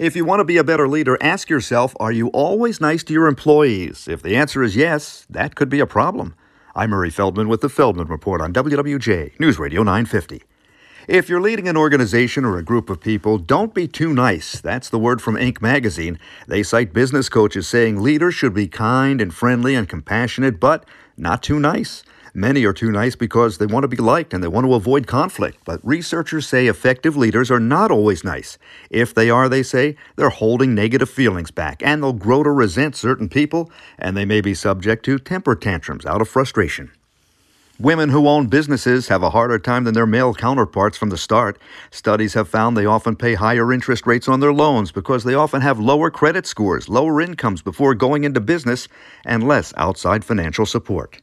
[0.00, 3.12] If you want to be a better leader, ask yourself are you always nice to
[3.12, 4.08] your employees?
[4.08, 6.34] If the answer is yes, that could be a problem.
[6.74, 10.42] I'm Murray Feldman with the Feldman Report on WWJ News Radio 950.
[11.06, 14.58] If you're leading an organization or a group of people, don't be too nice.
[14.58, 15.60] That's the word from Inc.
[15.60, 16.18] magazine.
[16.48, 20.86] They cite business coaches saying leaders should be kind and friendly and compassionate, but
[21.18, 22.04] not too nice.
[22.34, 25.06] Many are too nice because they want to be liked and they want to avoid
[25.08, 25.58] conflict.
[25.64, 28.56] But researchers say effective leaders are not always nice.
[28.88, 32.94] If they are, they say, they're holding negative feelings back and they'll grow to resent
[32.94, 36.92] certain people and they may be subject to temper tantrums out of frustration.
[37.80, 41.58] Women who own businesses have a harder time than their male counterparts from the start.
[41.90, 45.62] Studies have found they often pay higher interest rates on their loans because they often
[45.62, 48.86] have lower credit scores, lower incomes before going into business,
[49.24, 51.22] and less outside financial support.